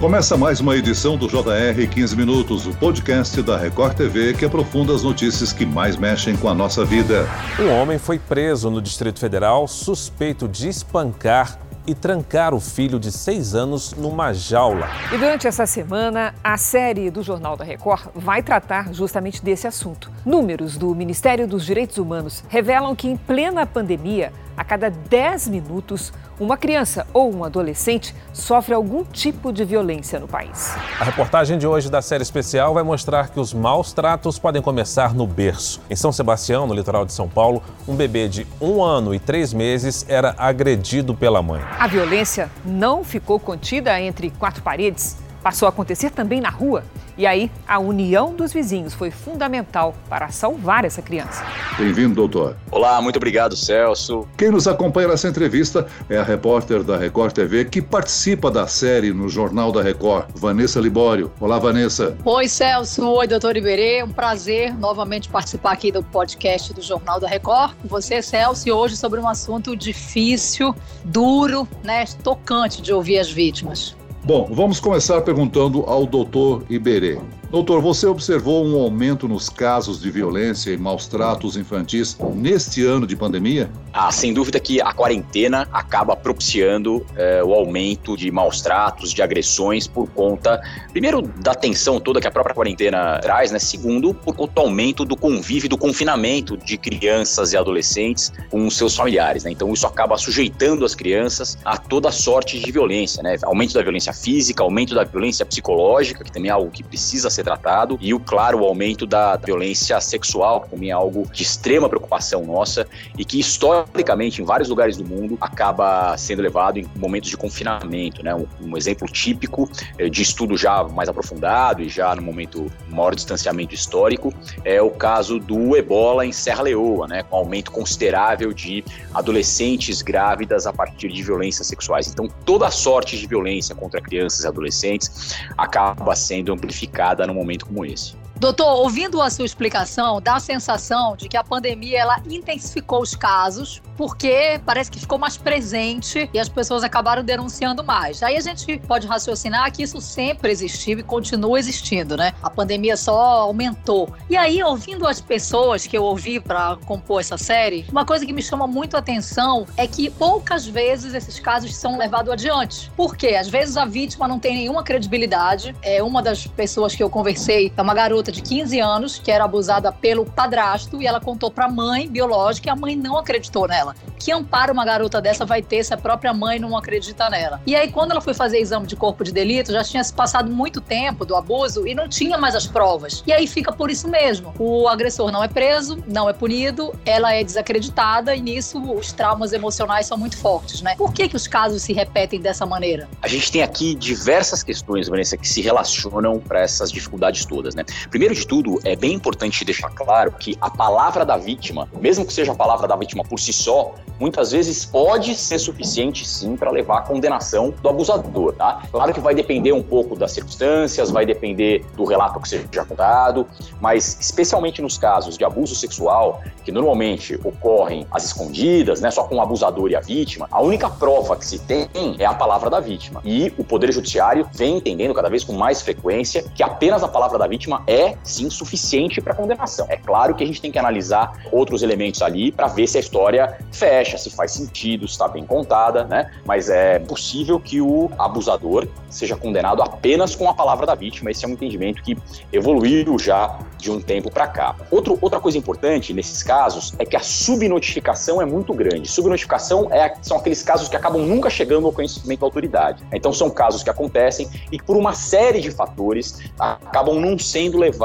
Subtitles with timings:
[0.00, 4.94] Começa mais uma edição do JR 15 Minutos, o podcast da Record TV que aprofunda
[4.94, 7.28] as notícias que mais mexem com a nossa vida.
[7.60, 13.12] Um homem foi preso no Distrito Federal suspeito de espancar e trancar o filho de
[13.12, 14.88] seis anos numa jaula.
[15.12, 20.10] E durante essa semana, a série do Jornal da Record vai tratar justamente desse assunto.
[20.24, 26.12] Números do Ministério dos Direitos Humanos revelam que, em plena pandemia, a cada 10 minutos,
[26.38, 30.76] uma criança ou um adolescente sofre algum tipo de violência no país.
[31.00, 35.14] A reportagem de hoje da série especial vai mostrar que os maus tratos podem começar
[35.14, 35.80] no berço.
[35.88, 39.54] Em São Sebastião, no litoral de São Paulo, um bebê de um ano e três
[39.54, 41.62] meses era agredido pela mãe.
[41.78, 46.84] A violência não ficou contida entre quatro paredes, passou a acontecer também na rua.
[47.16, 51.44] E aí, a união dos vizinhos foi fundamental para salvar essa criança.
[51.76, 52.56] Bem-vindo, doutor.
[52.70, 54.26] Olá, muito obrigado, Celso.
[54.38, 59.12] Quem nos acompanha nessa entrevista é a repórter da Record TV que participa da série
[59.12, 61.30] no Jornal da Record, Vanessa Libório.
[61.38, 62.16] Olá, Vanessa.
[62.24, 63.06] Oi, Celso.
[63.06, 64.02] Oi, doutor Iberê.
[64.02, 68.72] Um prazer novamente participar aqui do podcast do Jornal da Record com você, Celso, e
[68.72, 73.99] hoje sobre um assunto difícil, duro, né, tocante de ouvir as vítimas.
[74.22, 77.18] Bom, vamos começar perguntando ao doutor Iberê.
[77.50, 83.08] Doutor, você observou um aumento nos casos de violência e maus tratos infantis neste ano
[83.08, 83.68] de pandemia?
[83.92, 89.20] Ah, sem dúvida que a quarentena acaba propiciando é, o aumento de maus tratos, de
[89.20, 90.60] agressões por conta,
[90.92, 93.58] primeiro, da tensão toda que a própria quarentena traz, né?
[93.58, 98.94] Segundo, por conta do aumento do convívio, do confinamento de crianças e adolescentes com seus
[98.94, 99.50] familiares, né?
[99.50, 103.36] Então isso acaba sujeitando as crianças a toda sorte de violência, né?
[103.42, 107.39] Aumento da violência física, aumento da violência psicológica, que também é algo que precisa ser
[107.40, 111.42] ser tratado, e o, claro, o aumento da violência sexual, que também é algo de
[111.42, 116.86] extrema preocupação nossa e que historicamente em vários lugares do mundo acaba sendo levado em
[116.96, 118.34] momentos de confinamento, né?
[118.34, 123.74] Um, exemplo típico eh, de estudo já mais aprofundado e já no momento maior distanciamento
[123.74, 124.32] histórico
[124.64, 127.22] é o caso do Ebola em Serra Leoa, né?
[127.22, 132.08] Com aumento considerável de adolescentes grávidas a partir de violências sexuais.
[132.08, 137.84] Então, toda sorte de violência contra crianças e adolescentes acaba sendo amplificada num momento como
[137.84, 138.14] esse.
[138.40, 143.14] Doutor, ouvindo a sua explicação, dá a sensação de que a pandemia ela intensificou os
[143.14, 148.22] casos, porque parece que ficou mais presente e as pessoas acabaram denunciando mais.
[148.22, 152.32] Aí a gente pode raciocinar que isso sempre existiu e continua existindo, né?
[152.42, 154.10] A pandemia só aumentou.
[154.30, 158.32] E aí, ouvindo as pessoas que eu ouvi para compor essa série, uma coisa que
[158.32, 162.90] me chama muito a atenção é que poucas vezes esses casos são levados adiante.
[162.96, 163.34] Por quê?
[163.38, 165.76] Às vezes a vítima não tem nenhuma credibilidade.
[165.82, 169.30] É uma das pessoas que eu conversei, é uma garota garota de 15 anos que
[169.30, 173.18] era abusada pelo padrasto e ela contou para a mãe biológica e a mãe não
[173.18, 173.94] acreditou nela.
[174.18, 177.60] Que amparo uma garota dessa vai ter se a própria mãe não acredita nela?
[177.66, 180.50] E aí, quando ela foi fazer exame de corpo de delito, já tinha se passado
[180.50, 183.22] muito tempo do abuso e não tinha mais as provas.
[183.26, 184.52] E aí fica por isso mesmo.
[184.58, 189.54] O agressor não é preso, não é punido, ela é desacreditada e nisso os traumas
[189.54, 190.94] emocionais são muito fortes, né?
[190.96, 193.08] Por que, que os casos se repetem dessa maneira?
[193.22, 197.84] A gente tem aqui diversas questões, Vanessa, que se relacionam para essas dificuldades todas, né?
[198.10, 202.32] Primeiro de tudo, é bem importante deixar claro que a palavra da vítima, mesmo que
[202.32, 206.70] seja a palavra da vítima por si só, muitas vezes pode ser suficiente sim para
[206.70, 208.82] levar à condenação do abusador, tá?
[208.92, 213.46] Claro que vai depender um pouco das circunstâncias, vai depender do relato que seja contado,
[213.80, 219.36] mas especialmente nos casos de abuso sexual, que normalmente ocorrem às escondidas, né, só com
[219.36, 221.88] o abusador e a vítima, a única prova que se tem
[222.18, 223.22] é a palavra da vítima.
[223.24, 227.38] E o Poder Judiciário vem entendendo cada vez com mais frequência que apenas a palavra
[227.38, 229.86] da vítima é sim suficiente para condenação.
[229.88, 233.00] É claro que a gente tem que analisar outros elementos ali para ver se a
[233.00, 236.30] história fecha, se faz sentido, se está bem contada, né?
[236.44, 241.30] Mas é possível que o abusador seja condenado apenas com a palavra da vítima.
[241.30, 242.16] Esse é um entendimento que
[242.52, 244.76] evoluiu já de um tempo para cá.
[244.90, 249.10] Outro, outra coisa importante nesses casos é que a subnotificação é muito grande.
[249.10, 253.02] Subnotificação é, são aqueles casos que acabam nunca chegando ao conhecimento da autoridade.
[253.12, 257.99] Então são casos que acontecem e por uma série de fatores acabam não sendo levados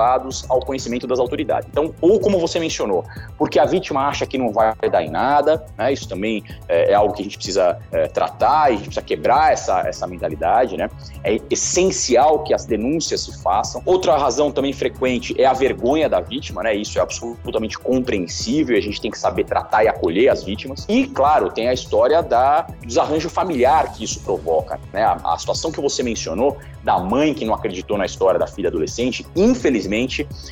[0.50, 1.68] ao conhecimento das autoridades.
[1.69, 3.03] Então, ou como você mencionou,
[3.38, 5.92] porque a vítima acha que não vai dar em nada, né?
[5.92, 9.06] Isso também é, é algo que a gente precisa é, tratar e a gente precisa
[9.06, 10.89] quebrar essa, essa mentalidade, né?
[11.24, 13.81] É essencial que as denúncias se façam.
[13.86, 16.75] Outra razão também frequente é a vergonha da vítima, né?
[16.75, 20.86] Isso é absolutamente compreensível a gente tem que saber tratar e acolher as vítimas.
[20.88, 25.03] E, claro, tem a história da desarranjo familiar que isso provoca, né?
[25.03, 28.69] A, a situação que você mencionou da mãe que não acreditou na história da filha
[28.69, 29.75] adolescente, infelizmente,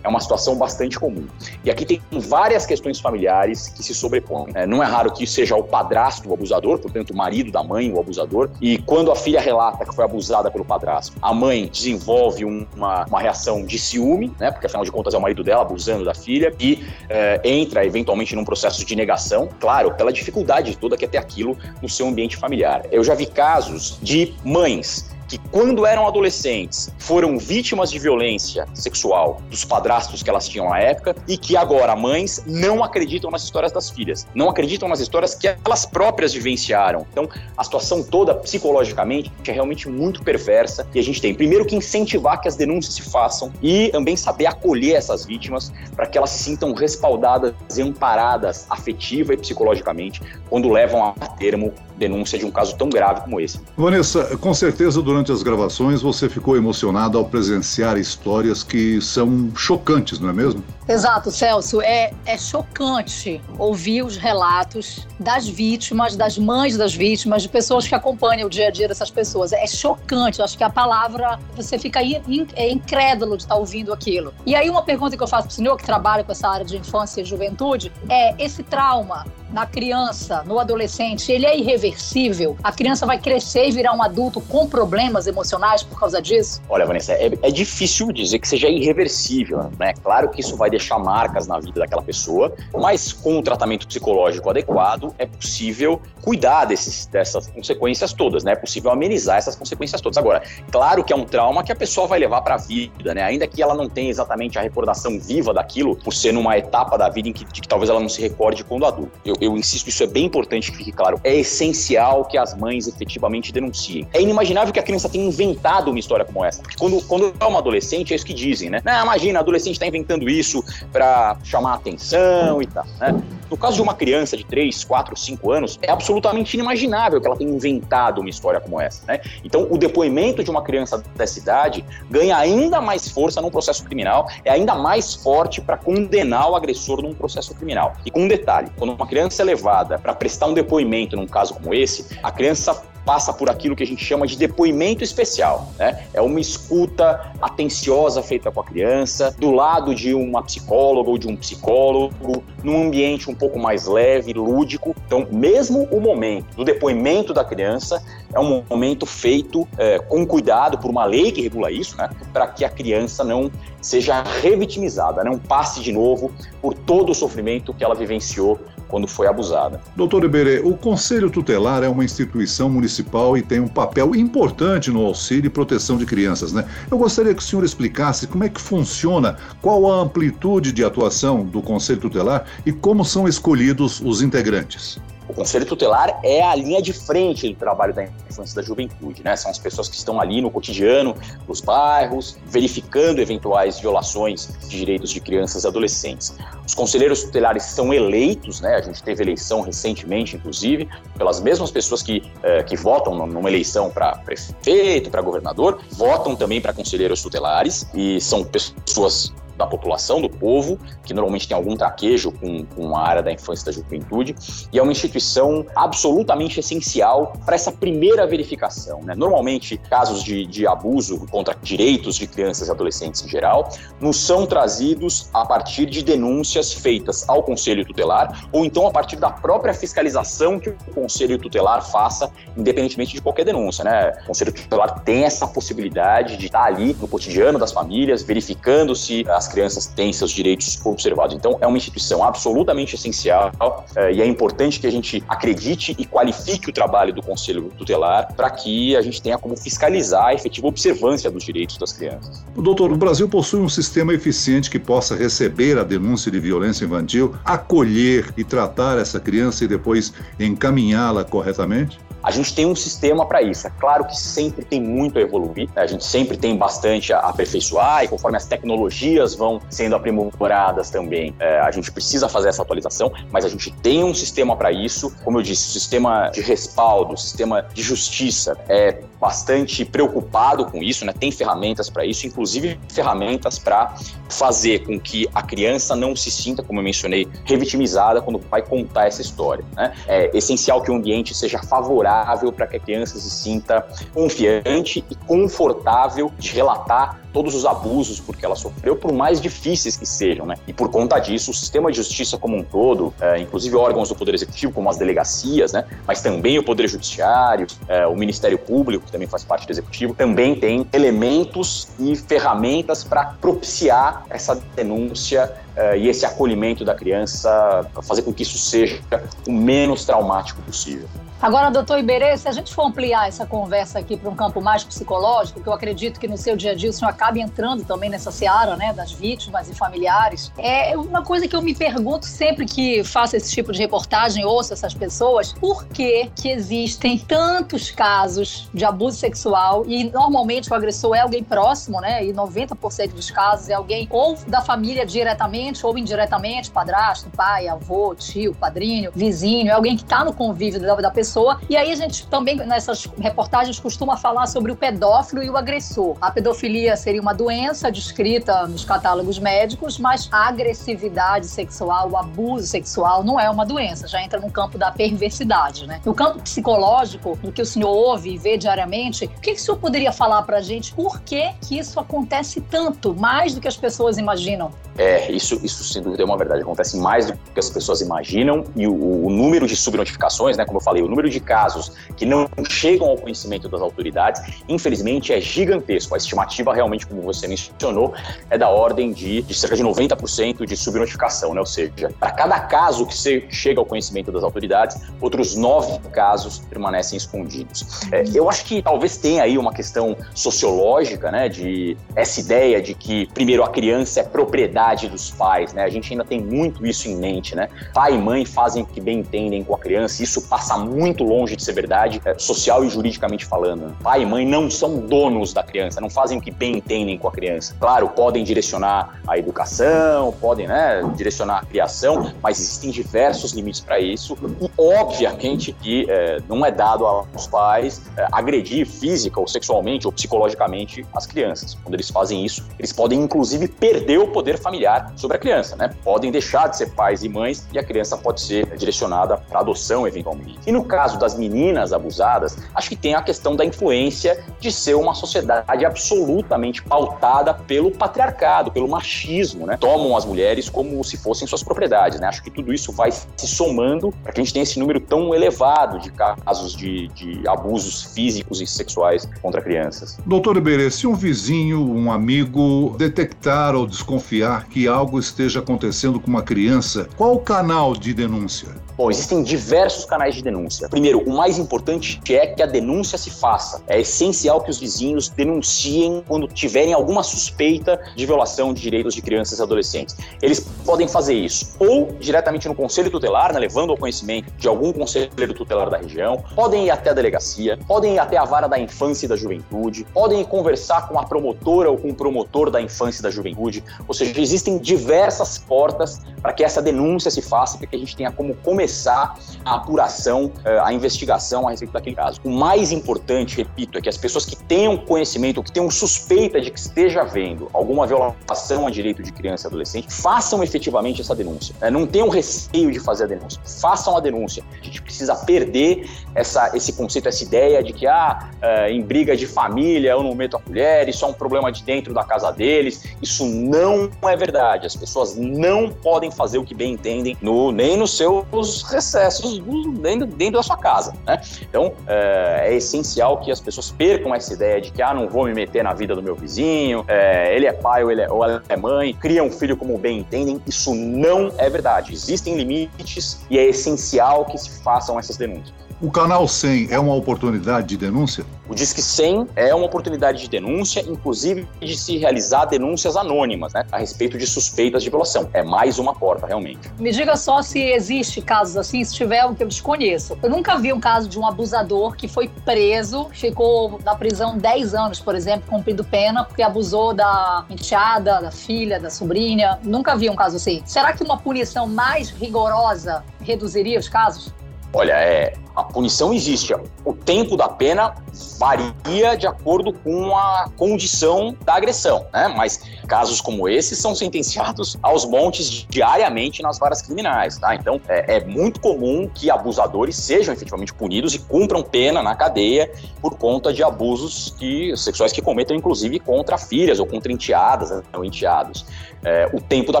[0.02, 1.26] é uma situação bastante comum.
[1.64, 4.52] E aqui tem várias questões familiares que se sobrepõem.
[4.54, 7.92] É, não é raro que seja o padrasto o abusador, portanto, o marido da mãe
[7.92, 12.44] o abusador, e quando a filha relata que foi abusada pelo padrasto, a mãe desenvolve
[12.44, 16.04] uma, uma reação de ciúme, né, porque afinal de contas é o marido dela abusando
[16.04, 21.04] da filha, e é, entra eventualmente num processo de negação, claro, pela dificuldade toda que
[21.04, 22.82] é ter aquilo no seu ambiente familiar.
[22.90, 29.42] Eu já vi casos de mães que, quando eram adolescentes, foram vítimas de violência sexual
[29.50, 33.70] dos padrastos que elas tinham à época e que agora mães não acreditam nas histórias
[33.70, 37.06] das filhas, não acreditam nas histórias que elas próprias vivenciaram.
[37.12, 41.76] Então, a situação toda, psicologicamente, é realmente muito perversa e a gente tem, primeiro, que
[41.76, 46.30] incentivar que as denúncias se façam e também saber acolher essas vítimas para que elas
[46.30, 52.50] se sintam respaldadas e amparadas afetiva e psicologicamente quando levam a termo denúncia de um
[52.50, 53.60] caso tão grave como esse.
[53.76, 60.18] Vanessa, com certeza durante as gravações você ficou emocionada ao presenciar histórias que são chocantes,
[60.18, 60.62] não é mesmo?
[60.88, 61.82] Exato, Celso.
[61.82, 67.94] É, é chocante ouvir os relatos das vítimas, das mães das vítimas, de pessoas que
[67.94, 69.52] acompanham o dia a dia dessas pessoas.
[69.52, 70.40] É chocante.
[70.40, 74.32] Acho que a palavra, você fica é incrédulo de estar ouvindo aquilo.
[74.46, 76.64] E aí, uma pergunta que eu faço para o senhor, que trabalha com essa área
[76.64, 82.56] de infância e juventude, é: esse trauma na criança, no adolescente, ele é irreversível?
[82.62, 86.60] A criança vai crescer e virar um adulto com problemas emocionais por causa disso?
[86.68, 89.94] Olha, Vanessa, é, é difícil dizer que seja irreversível, né?
[90.02, 94.48] Claro que isso vai deixar marcas na vida daquela pessoa, mas com o tratamento psicológico
[94.48, 98.52] adequado é possível cuidar desses, dessas consequências todas, né?
[98.52, 100.16] É possível amenizar essas consequências todas.
[100.18, 103.22] Agora, claro que é um trauma que a pessoa vai levar para a vida, né?
[103.22, 107.08] Ainda que ela não tenha exatamente a recordação viva daquilo, por ser numa etapa da
[107.08, 109.12] vida em que, que talvez ela não se recorde quando adulto.
[109.24, 111.20] Eu, eu insisto, isso é bem importante que fique claro.
[111.24, 114.06] É essencial que as mães efetivamente denunciem.
[114.12, 116.62] É inimaginável que a criança tenha inventado uma história como essa.
[116.62, 118.80] Porque quando, quando é uma adolescente, é isso que dizem, né?
[118.84, 123.20] Não, imagina, adolescente está inventando isso para chamar atenção e tal, né?
[123.50, 127.36] No caso de uma criança de 3, 4, 5 anos, é absolutamente inimaginável que ela
[127.36, 129.20] tenha inventado uma história como essa, né?
[129.42, 134.28] Então, o depoimento de uma criança dessa idade ganha ainda mais força num processo criminal,
[134.44, 137.94] é ainda mais forte para condenar o agressor num processo criminal.
[138.04, 141.54] E com um detalhe, quando uma criança é levada para prestar um depoimento num caso
[141.54, 145.72] como esse, a criança passa por aquilo que a gente chama de depoimento especial.
[145.78, 146.04] Né?
[146.12, 151.26] É uma escuta atenciosa feita com a criança, do lado de uma psicóloga ou de
[151.26, 154.94] um psicólogo, num ambiente um pouco mais leve, lúdico.
[155.06, 160.76] Então, mesmo o momento do depoimento da criança é um momento feito é, com cuidado
[160.76, 162.10] por uma lei que regula isso, né?
[162.30, 163.50] para que a criança não
[163.80, 169.26] seja revitimizada, não passe de novo por todo o sofrimento que ela vivenciou quando foi
[169.26, 169.80] abusada.
[169.94, 175.04] Doutor Iberê, o Conselho Tutelar é uma instituição municipal e tem um papel importante no
[175.04, 176.64] auxílio e proteção de crianças, né?
[176.90, 181.44] Eu gostaria que o senhor explicasse como é que funciona, qual a amplitude de atuação
[181.44, 184.98] do Conselho Tutelar e como são escolhidos os integrantes.
[185.28, 189.36] O Conselho Tutelar é a linha de frente do trabalho da infância da juventude, né?
[189.36, 191.14] São as pessoas que estão ali no cotidiano
[191.46, 196.34] dos bairros, verificando eventuais violações de direitos de crianças e adolescentes.
[196.66, 198.76] Os conselheiros tutelares são eleitos, né?
[198.76, 203.90] A gente teve eleição recentemente, inclusive, pelas mesmas pessoas que, eh, que votam numa eleição
[203.90, 210.30] para prefeito, para governador, votam também para conselheiros tutelares e são pessoas da população, do
[210.30, 214.34] povo, que normalmente tem algum traquejo com, com a área da infância e da juventude,
[214.72, 219.00] e é uma instituição absolutamente essencial para essa primeira verificação.
[219.02, 219.14] Né?
[219.16, 223.68] Normalmente, casos de, de abuso contra direitos de crianças e adolescentes em geral
[224.00, 229.16] nos são trazidos a partir de denúncias feitas ao Conselho Tutelar ou então a partir
[229.16, 233.84] da própria fiscalização que o Conselho Tutelar faça, independentemente de qualquer denúncia.
[233.84, 234.12] Né?
[234.22, 239.24] O Conselho Tutelar tem essa possibilidade de estar ali no cotidiano das famílias, verificando se
[239.28, 241.34] as crianças têm seus direitos observados.
[241.34, 243.52] Então, é uma instituição absolutamente essencial
[243.96, 248.32] é, e é importante que a gente acredite e qualifique o trabalho do Conselho Tutelar
[248.34, 252.44] para que a gente tenha como fiscalizar a efetiva observância dos direitos das crianças.
[252.56, 257.34] Doutor, o Brasil possui um sistema eficiente que possa receber a denúncia de violência infantil,
[257.44, 261.98] acolher e tratar essa criança e depois encaminhá-la corretamente?
[262.22, 263.66] A gente tem um sistema para isso.
[263.66, 265.82] É claro que sempre tem muito a evoluir, né?
[265.82, 271.34] a gente sempre tem bastante a aperfeiçoar e conforme as tecnologias vão sendo aprimoradas também,
[271.38, 275.14] é, a gente precisa fazer essa atualização, mas a gente tem um sistema para isso.
[275.24, 280.82] Como eu disse, o sistema de respaldo, o sistema de justiça é bastante preocupado com
[280.82, 281.12] isso, né?
[281.12, 283.94] Tem ferramentas para isso, inclusive ferramentas para
[284.28, 289.06] fazer com que a criança não se sinta, como eu mencionei, revitimizada quando vai contar
[289.06, 289.64] essa história.
[289.74, 289.92] Né?
[290.06, 292.07] É essencial que o ambiente seja favorável
[292.52, 298.44] para que a criança se sinta confiante e confortável de relatar todos os abusos porque
[298.44, 300.56] ela sofreu, por mais difíceis que sejam, né?
[300.66, 304.14] E por conta disso, o sistema de justiça como um todo, é, inclusive órgãos do
[304.14, 305.84] Poder Executivo, como as delegacias, né?
[306.06, 310.14] Mas também o Poder Judiciário, é, o Ministério Público, que também faz parte do Executivo,
[310.14, 317.86] também tem elementos e ferramentas para propiciar essa denúncia uh, e esse acolhimento da criança,
[318.02, 319.00] fazer com que isso seja
[319.46, 321.08] o menos traumático possível.
[321.40, 324.82] Agora, doutor Iberê, se a gente for ampliar essa conversa aqui para um campo mais
[324.82, 328.08] psicológico, que eu acredito que no seu dia a dia o senhor acabe entrando também
[328.08, 332.64] nessa seara, né, das vítimas e familiares, é uma coisa que eu me pergunto sempre
[332.64, 338.68] que faço esse tipo de reportagem, ouço essas pessoas, por que que existem tantos casos
[338.72, 343.68] de abuso sexual e normalmente o agressor é alguém próximo, né, e 90% dos casos
[343.68, 349.72] é alguém ou da família diretamente ou indiretamente, padrasto, pai, avô, tio, padrinho, vizinho, é
[349.72, 351.60] alguém que está no convívio da, da pessoa.
[351.68, 356.16] E aí a gente também, nessas reportagens, costuma falar sobre o pedófilo e o agressor.
[356.20, 362.66] A pedofilia seria uma doença descrita nos catálogos médicos, mas a agressividade sexual, o abuso
[362.66, 366.02] sexual não é uma doença, já entra no campo da perversidade, né?
[366.04, 369.58] No campo psicológico, do que o senhor ouve e vê diariamente, o que, que o
[369.58, 370.92] senhor poderia falar pra gente?
[370.92, 374.70] Por que, que isso acontece tanto, mais do que as pessoas imaginam?
[374.98, 376.60] É, isso, isso sem dúvida é uma verdade.
[376.60, 380.78] Acontece mais do que as pessoas imaginam e o, o número de subnotificações, né, como
[380.78, 385.40] eu falei, o número de casos que não chegam ao conhecimento das autoridades, infelizmente, é
[385.40, 386.14] gigantesco.
[386.14, 388.14] A estimativa, realmente, como você mencionou,
[388.50, 391.60] é da ordem de, de cerca de 90% de subnotificação, né?
[391.60, 393.16] Ou seja, para cada caso que
[393.50, 397.86] chega ao conhecimento das autoridades, outros nove casos permanecem escondidos.
[398.12, 402.94] É, eu acho que talvez tenha aí uma questão sociológica, né, de essa ideia de
[402.94, 405.82] que, primeiro, a criança é propriedade dos pais, né?
[405.82, 407.68] A gente ainda tem muito isso em mente, né?
[407.92, 411.56] Pai e mãe fazem o que bem entendem com a criança, isso passa muito longe
[411.56, 413.96] de ser verdade, é, social e juridicamente falando.
[414.02, 417.28] Pai e mãe não são donos da criança, não fazem o que bem entendem com
[417.28, 417.76] a criança.
[417.78, 424.00] Claro, podem direcionar a educação, podem, né, direcionar a criação, mas existem diversos limites para
[424.00, 430.06] isso e, obviamente, que é, não é dado aos pais é, agredir física ou sexualmente
[430.06, 431.74] ou psicologicamente as crianças.
[431.74, 435.90] Quando eles fazem isso, eles podem, inclusive, perder o poder familiar sobre a criança, né?
[436.02, 440.06] Podem deixar de ser pais e mães e a criança pode ser direcionada para adoção
[440.06, 440.58] eventualmente.
[440.66, 444.94] E no caso das meninas abusadas, acho que tem a questão da influência de ser
[444.94, 449.76] uma sociedade absolutamente pautada pelo patriarcado, pelo machismo, né?
[449.76, 452.26] Tomam as mulheres como se fossem suas propriedades, né?
[452.26, 455.34] Acho que tudo isso vai se somando para que a gente tenha esse número tão
[455.34, 460.18] elevado de casos de, de abusos físicos e sexuais contra crianças.
[460.26, 466.28] Doutor Iberê, se um vizinho, um amigo detectar ou desconfiar que algo esteja acontecendo com
[466.28, 468.68] uma criança, qual o canal de denúncia?
[468.98, 470.88] Bom, existem diversos canais de denúncia.
[470.88, 473.80] Primeiro, o mais importante é que a denúncia se faça.
[473.86, 479.22] É essencial que os vizinhos denunciem quando tiverem alguma suspeita de violação de direitos de
[479.22, 480.16] crianças e adolescentes.
[480.42, 484.92] Eles podem fazer isso ou diretamente no conselho tutelar, né, levando ao conhecimento de algum
[484.92, 488.80] conselheiro tutelar da região, podem ir até a delegacia, podem ir até a vara da
[488.80, 493.20] infância e da juventude, podem conversar com a promotora ou com o promotor da infância
[493.20, 493.84] e da juventude.
[494.08, 498.16] Ou seja, existem diversas portas para que essa denúncia se faça, para que a gente
[498.16, 502.40] tenha como começar começar a apuração, eh, a investigação a respeito daquele caso.
[502.42, 506.70] O mais importante, repito, é que as pessoas que tenham conhecimento, que tenham suspeita de
[506.70, 511.74] que esteja havendo alguma violação a direito de criança e adolescente, façam efetivamente essa denúncia.
[511.80, 511.90] Né?
[511.90, 514.64] Não tenham receio de fazer a denúncia, façam a denúncia.
[514.80, 519.36] A gente precisa perder essa, esse conceito, essa ideia de que ah, eh, em briga
[519.36, 522.50] de família eu não meto a colher, isso é um problema de dentro da casa
[522.50, 523.04] deles.
[523.20, 524.86] Isso não é verdade.
[524.86, 529.60] As pessoas não podem fazer o que bem entendem no, nem nos seus recessos
[530.00, 531.40] dentro, dentro da sua casa, né?
[531.62, 535.44] Então, é, é, essencial que as pessoas percam essa ideia de que, ah, não vou
[535.44, 538.44] me meter na vida do meu vizinho, é, ele é pai ou, ele é, ou
[538.44, 540.60] ela é mãe, cria um filho como bem entendem.
[540.66, 542.12] Isso não é verdade.
[542.12, 545.87] Existem limites e é essencial que se façam essas denúncias.
[546.00, 548.46] O canal 100 é uma oportunidade de denúncia?
[548.68, 553.84] O Disque 100 é uma oportunidade de denúncia, inclusive de se realizar denúncias anônimas, né,
[553.90, 555.50] a respeito de suspeitas de violação.
[555.52, 556.88] É mais uma porta, realmente.
[557.00, 560.38] Me diga só se existe casos assim, se tiver um que eu desconheço.
[560.40, 564.94] Eu nunca vi um caso de um abusador que foi preso, ficou na prisão 10
[564.94, 569.80] anos, por exemplo, cumprindo pena, porque abusou da enteada, da filha, da sobrinha.
[569.82, 570.80] Nunca vi um caso assim.
[570.86, 574.54] Será que uma punição mais rigorosa reduziria os casos?
[574.92, 576.74] Olha, é, a punição existe.
[577.04, 578.12] O tempo da pena
[578.58, 582.48] varia de acordo com a condição da agressão, né?
[582.48, 587.76] Mas casos como esse são sentenciados aos montes diariamente nas varas criminais, tá?
[587.76, 592.90] Então é, é muito comum que abusadores sejam efetivamente punidos e cumpram pena na cadeia
[593.22, 598.02] por conta de abusos que, sexuais que cometam, inclusive, contra filhas ou contra enteadas né,
[598.12, 598.84] ou enteados.
[599.24, 600.00] É, o tempo da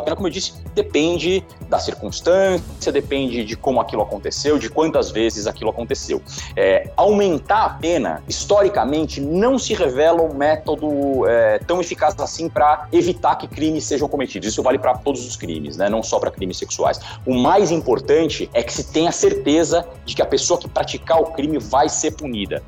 [0.00, 5.46] pena, como eu disse, depende da circunstância, depende de como aquilo aconteceu, de quantas vezes
[5.68, 6.22] aquilo aconteceu.
[6.56, 12.88] É, aumentar a pena, historicamente, não se revela um método é, tão eficaz assim para
[12.92, 14.48] evitar que crimes sejam cometidos.
[14.48, 15.88] Isso vale para todos os crimes, né?
[15.88, 17.00] não só para crimes sexuais.
[17.26, 21.26] O mais importante é que se tenha certeza de que a pessoa que praticar o
[21.26, 22.62] crime vai ser punida.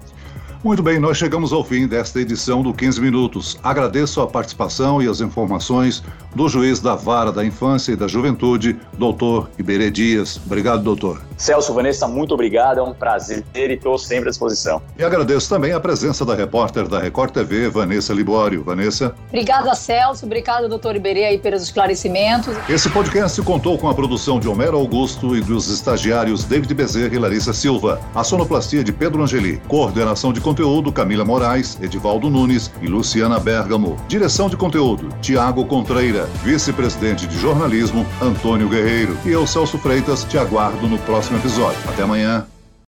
[0.62, 3.58] Muito bem, nós chegamos ao fim desta edição do 15 Minutos.
[3.62, 6.02] Agradeço a participação e as informações
[6.34, 10.38] do juiz da Vara da Infância e da Juventude, doutor Iberê Dias.
[10.44, 11.22] Obrigado, doutor.
[11.38, 12.78] Celso, Vanessa, muito obrigado.
[12.78, 14.82] É um prazer e estou sempre à disposição.
[14.98, 18.62] E agradeço também a presença da repórter da Record TV, Vanessa Libório.
[18.62, 19.14] Vanessa.
[19.28, 20.26] Obrigada, Celso.
[20.26, 22.54] Obrigado, doutor Iberê, aí pelos esclarecimentos.
[22.68, 27.18] Esse podcast contou com a produção de Homero Augusto e dos estagiários David Bezerra e
[27.18, 27.98] Larissa Silva.
[28.14, 29.56] A sonoplastia de Pedro Angeli.
[29.66, 33.97] Coordenação de conteúdo Camila Moraes, Edivaldo Nunes e Luciana Bergamo.
[34.09, 36.26] Direção de conteúdo Tiago Contreira.
[36.42, 39.16] Vice-presidente de jornalismo Antônio Guerreiro.
[39.25, 41.78] E eu, Celso Freitas, te aguardo no próximo episódio.
[41.88, 42.49] Até amanhã.